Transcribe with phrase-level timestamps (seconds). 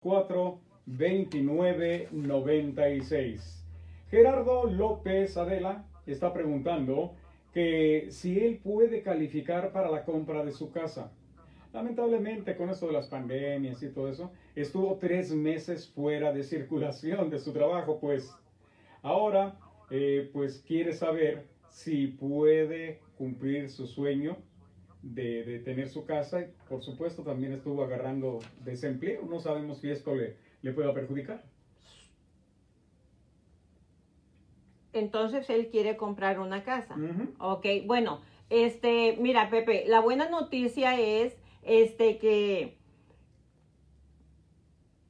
[0.00, 3.64] 4 29 96.
[4.10, 7.14] Gerardo López Adela está preguntando
[7.52, 11.12] que si él puede calificar para la compra de su casa.
[11.72, 17.30] Lamentablemente, con esto de las pandemias y todo eso, estuvo tres meses fuera de circulación
[17.30, 18.34] de su trabajo, pues
[19.02, 19.56] ahora
[19.90, 24.38] eh, pues quiere saber si puede cumplir su sueño
[25.02, 26.46] de, de, tener su casa.
[26.68, 29.22] Por supuesto, también estuvo agarrando desempleo.
[29.28, 31.42] No sabemos si esto le, le pueda perjudicar.
[34.92, 36.94] Entonces él quiere comprar una casa.
[36.96, 37.34] Uh -huh.
[37.38, 42.76] Ok, bueno, este, mira, Pepe, la buena noticia es este que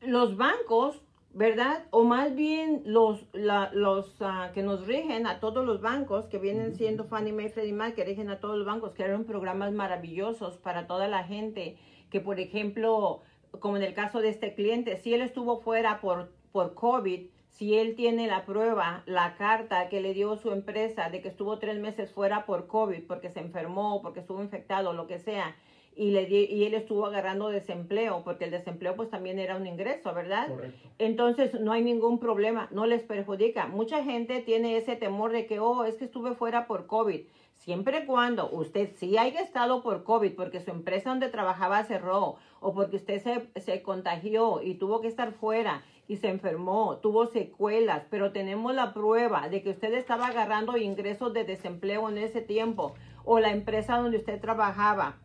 [0.02, 1.02] los bancos,
[1.32, 1.84] ¿verdad?
[1.90, 6.38] O más bien los, la, los uh, que nos rigen a todos los bancos, que
[6.38, 10.56] vienen siendo Fannie Mae, Freddie Mac, que rigen a todos los bancos, crearon programas maravillosos
[10.58, 11.76] para toda la gente,
[12.10, 13.22] que por ejemplo,
[13.60, 17.76] como en el caso de este cliente, si él estuvo fuera por, por COVID, si
[17.76, 21.78] él tiene la prueba, la carta que le dio su empresa de que estuvo tres
[21.78, 25.54] meses fuera por COVID, porque se enfermó, porque estuvo infectado, lo que sea,
[25.94, 29.66] y, le di, y él estuvo agarrando desempleo, porque el desempleo pues también era un
[29.66, 30.48] ingreso, ¿verdad?
[30.48, 30.88] Correcto.
[30.98, 33.66] Entonces no hay ningún problema, no les perjudica.
[33.66, 37.20] Mucha gente tiene ese temor de que, oh, es que estuve fuera por COVID.
[37.56, 42.36] Siempre y cuando usted sí haya estado por COVID, porque su empresa donde trabajaba cerró,
[42.60, 47.26] o porque usted se, se contagió y tuvo que estar fuera y se enfermó, tuvo
[47.26, 52.40] secuelas, pero tenemos la prueba de que usted estaba agarrando ingresos de desempleo en ese
[52.40, 55.18] tiempo, o la empresa donde usted trabajaba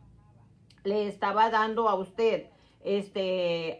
[0.86, 2.45] le estaba dando a usted
[2.86, 3.80] este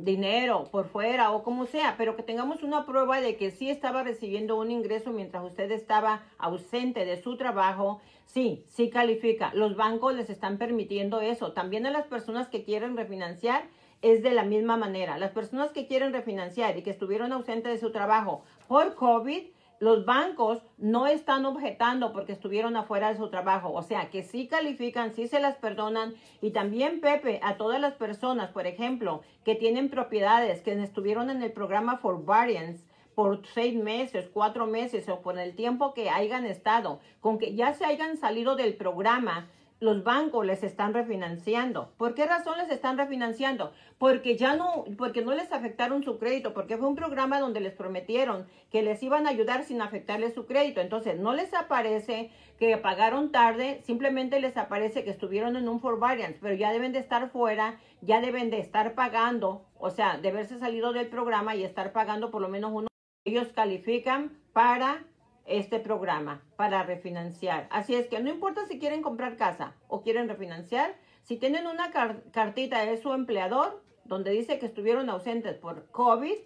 [0.00, 4.02] dinero por fuera o como sea, pero que tengamos una prueba de que sí estaba
[4.02, 9.52] recibiendo un ingreso mientras usted estaba ausente de su trabajo, sí, sí califica.
[9.54, 11.52] Los bancos les están permitiendo eso.
[11.52, 13.64] También a las personas que quieren refinanciar
[14.00, 15.18] es de la misma manera.
[15.18, 19.42] Las personas que quieren refinanciar y que estuvieron ausentes de su trabajo por COVID,
[19.80, 23.72] los bancos no están objetando porque estuvieron afuera de su trabajo.
[23.72, 26.14] O sea, que sí califican, sí se las perdonan.
[26.40, 31.42] Y también, Pepe, a todas las personas, por ejemplo, que tienen propiedades, que estuvieron en
[31.42, 32.84] el programa For Variance
[33.14, 37.72] por seis meses, cuatro meses o por el tiempo que hayan estado, con que ya
[37.74, 39.48] se hayan salido del programa,
[39.80, 41.92] los bancos les están refinanciando.
[41.96, 43.72] ¿Por qué razón les están refinanciando?
[43.98, 47.74] Porque ya no, porque no les afectaron su crédito, porque fue un programa donde les
[47.74, 50.80] prometieron que les iban a ayudar sin afectarles su crédito.
[50.80, 56.38] Entonces, no les aparece que pagaron tarde, simplemente les aparece que estuvieron en un forbearance,
[56.40, 60.58] pero ya deben de estar fuera, ya deben de estar pagando, o sea, de haberse
[60.58, 62.88] salido del programa y estar pagando por lo menos uno.
[63.24, 65.04] Ellos califican para
[65.48, 67.66] este programa para refinanciar.
[67.70, 71.90] Así es que no importa si quieren comprar casa o quieren refinanciar, si tienen una
[71.90, 76.36] car cartita de su empleador donde dice que estuvieron ausentes por COVID,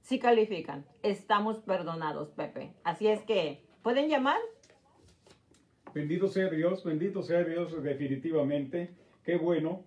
[0.00, 0.84] sí califican.
[1.02, 2.72] Estamos perdonados, Pepe.
[2.84, 4.38] Así es que, ¿pueden llamar?
[5.94, 8.94] Bendito sea Dios, bendito sea Dios definitivamente.
[9.24, 9.84] Qué bueno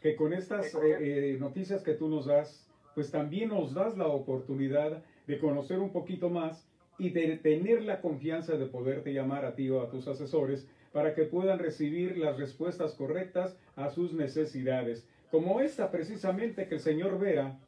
[0.00, 4.06] que con estas eh, eh, noticias que tú nos das, pues también nos das la
[4.06, 6.69] oportunidad de conocer un poquito más
[7.00, 11.14] y de tener la confianza de poderte llamar a ti o a tus asesores para
[11.14, 15.08] que puedan recibir las respuestas correctas a sus necesidades.
[15.30, 17.58] Como esta precisamente que el señor Vera,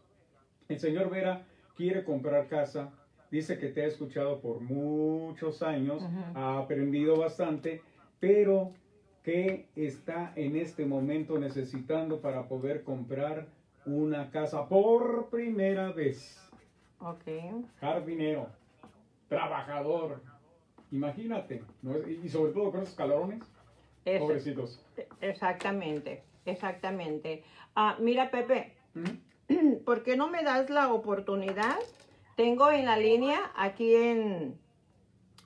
[0.68, 2.92] el señor Vera quiere comprar casa,
[3.30, 6.02] dice que te ha escuchado por muchos años,
[6.34, 7.80] ha aprendido bastante,
[8.20, 8.74] pero
[9.22, 13.46] que está en este momento necesitando para poder comprar
[13.86, 16.38] una casa por primera vez.
[17.00, 17.24] Ok.
[17.80, 18.61] Jardinero
[19.36, 20.22] trabajador.
[20.90, 21.96] Imagínate, ¿no?
[22.06, 23.42] y sobre todo con esos calorones,
[24.04, 24.80] Es- pobrecitos.
[25.20, 27.44] Exactamente, exactamente.
[27.74, 28.76] Ah, mira, Pepe.
[29.84, 31.76] ¿por qué no me das la oportunidad?
[32.36, 34.58] Tengo en la línea aquí en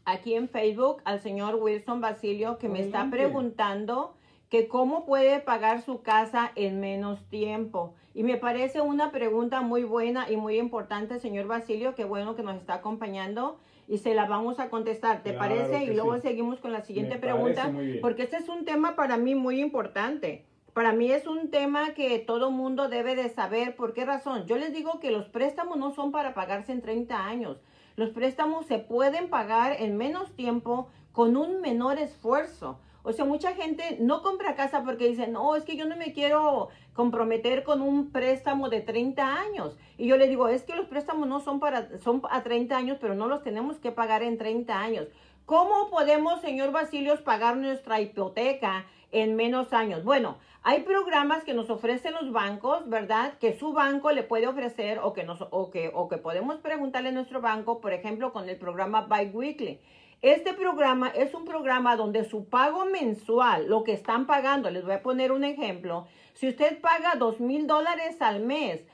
[0.04, 4.15] aquí en Facebook al señor Wilson Basilio que me está preguntando
[4.48, 7.94] que cómo puede pagar su casa en menos tiempo.
[8.14, 12.42] Y me parece una pregunta muy buena y muy importante, señor Basilio, que bueno que
[12.42, 13.58] nos está acompañando
[13.88, 15.22] y se la vamos a contestar.
[15.22, 15.84] ¿Te Claro parece?
[15.84, 16.22] Y luego sí.
[16.22, 17.72] seguimos con la siguiente Me pregunta.
[18.00, 20.44] Porque este es un tema para mí muy importante.
[20.72, 23.76] Para mí es un tema que todo mundo debe de saber.
[23.76, 24.46] ¿Por qué razón?
[24.46, 27.58] Yo les digo que los préstamos no son para pagarse en 30 años.
[27.96, 32.78] Los préstamos se pueden pagar en menos tiempo con un menor esfuerzo.
[33.06, 36.12] O sea, mucha gente no compra casa porque dice, no, es que yo no me
[36.12, 39.78] quiero comprometer con un préstamo de 30 años.
[39.96, 42.98] Y yo le digo, es que los préstamos no son para, son a 30 años,
[43.00, 45.06] pero no los tenemos que pagar en 30 años.
[45.44, 50.04] ¿Cómo podemos, señor Basilios, pagar nuestra hipoteca en menos años.
[50.04, 53.34] Bueno, hay programas que nos ofrecen los bancos, ¿verdad?
[53.38, 57.10] Que su banco le puede ofrecer o que, nos, o que, o que podemos preguntarle
[57.10, 59.80] a nuestro banco, por ejemplo, con el programa Biweekly.
[60.22, 64.94] Este programa es un programa donde su pago mensual, lo que están pagando, les voy
[64.94, 68.86] a poner un ejemplo, si usted paga dos mil dólares al mes,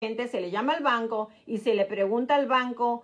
[0.00, 3.02] gente se le llama al banco y se le pregunta al banco,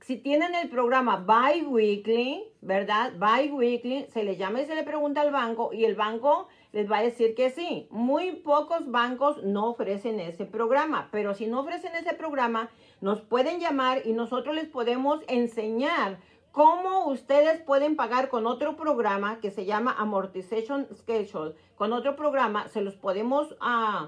[0.00, 3.12] si tienen el programa bi-weekly, ¿verdad?
[3.14, 6.98] Bi-weekly, se le llama y se le pregunta al banco y el banco les va
[6.98, 7.88] a decir que sí.
[7.90, 12.68] Muy pocos bancos no ofrecen ese programa, pero si no ofrecen ese programa,
[13.00, 16.18] nos pueden llamar y nosotros les podemos enseñar
[16.54, 21.56] cómo ustedes pueden pagar con otro programa que se llama Amortization Schedule.
[21.74, 23.50] Con otro programa se los podemos...
[23.60, 24.06] Uh,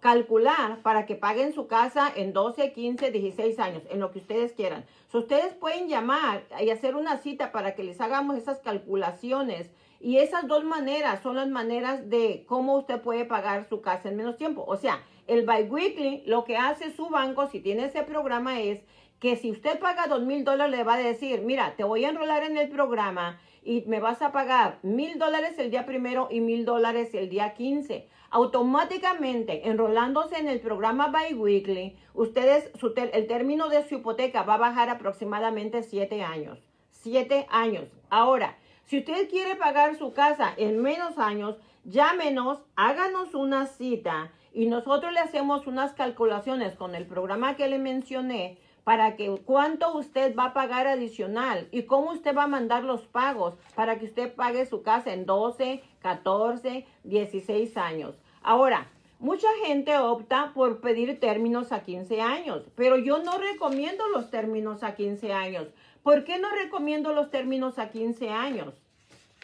[0.00, 4.52] calcular para que paguen su casa en 12, 15, 16 años, en lo que ustedes
[4.52, 4.84] quieran.
[5.10, 9.72] So, ustedes pueden llamar y hacer una cita para que les hagamos esas calculaciones.
[9.98, 14.14] Y esas dos maneras son las maneras de cómo usted puede pagar su casa en
[14.16, 14.64] menos tiempo.
[14.68, 18.80] O sea, el biweekly, lo que hace su banco, si tiene ese programa, es
[19.20, 22.10] que si usted paga dos mil dólares, le va a decir, mira, te voy a
[22.10, 26.40] enrolar en el programa y me vas a pagar mil dólares el día primero y
[26.40, 32.70] mil dólares el día 15 automáticamente enrolándose en el programa Biweekly, ustedes,
[33.12, 36.58] el término de su hipoteca va a bajar aproximadamente siete años.
[36.90, 37.84] Siete años.
[38.10, 44.66] Ahora, si usted quiere pagar su casa en menos años, llámenos, háganos una cita y
[44.66, 50.34] nosotros le hacemos unas calculaciones con el programa que le mencioné para que cuánto usted
[50.34, 54.34] va a pagar adicional y cómo usted va a mandar los pagos para que usted
[54.34, 58.14] pague su casa en 12, 14, 16 años.
[58.40, 64.30] Ahora, mucha gente opta por pedir términos a 15 años, pero yo no recomiendo los
[64.30, 65.68] términos a 15 años.
[66.02, 68.72] ¿Por qué no recomiendo los términos a 15 años?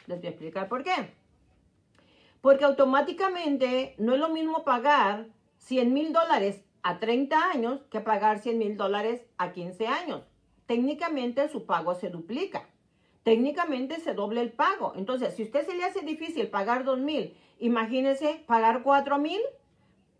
[0.07, 1.13] Les voy a explicar por qué.
[2.41, 5.27] Porque automáticamente no es lo mismo pagar
[5.59, 10.23] 100 mil dólares a 30 años que pagar 100 mil dólares a 15 años.
[10.67, 12.69] Técnicamente su pago se duplica.
[13.23, 14.93] Técnicamente se doble el pago.
[14.95, 19.41] Entonces, si usted se le hace difícil pagar 2 mil, imagínese pagar 4 mil,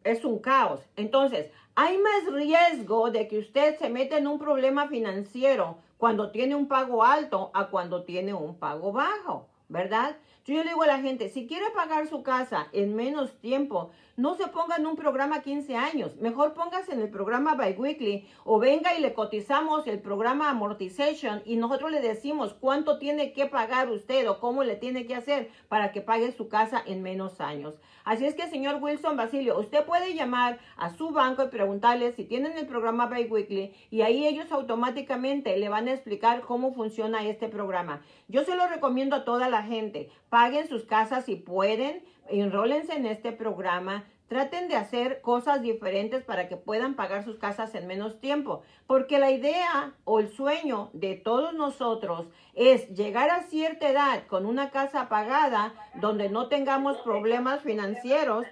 [0.05, 0.81] es un caos.
[0.97, 6.55] Entonces, hay más riesgo de que usted se meta en un problema financiero cuando tiene
[6.55, 10.17] un pago alto a cuando tiene un pago bajo, ¿verdad?
[10.47, 14.37] Yo le digo a la gente, si quiere pagar su casa en menos tiempo, no
[14.37, 16.17] se ponga en un programa 15 años.
[16.21, 21.57] Mejor póngase en el programa Biweekly o venga y le cotizamos el programa Amortization y
[21.57, 25.91] nosotros le decimos cuánto tiene que pagar usted o cómo le tiene que hacer para
[25.91, 27.81] que pague su casa en menos años.
[28.05, 32.25] Así es que, señor Wilson Basilio, usted puede llamar a su banco y preguntarle si
[32.25, 37.49] tienen el programa Biweekly y ahí ellos automáticamente le van a explicar cómo funciona este
[37.49, 38.03] programa.
[38.29, 40.11] Yo se lo recomiendo a toda la gente.
[40.29, 46.49] Paguen sus casas si pueden enrólense en este programa, traten de hacer cosas diferentes para
[46.49, 51.15] que puedan pagar sus casas en menos tiempo, porque la idea o el sueño de
[51.15, 57.61] todos nosotros es llegar a cierta edad con una casa pagada donde no tengamos problemas
[57.63, 58.47] financieros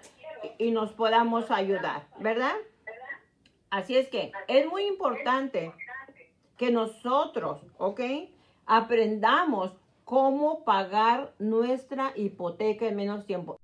[0.58, 2.54] y nos podamos ayudar, ¿verdad?
[3.70, 5.72] Así es que es muy importante
[6.58, 8.00] que nosotros, ¿ok?
[8.66, 9.72] Aprendamos
[10.04, 13.61] cómo pagar nuestra hipoteca en menos tiempo.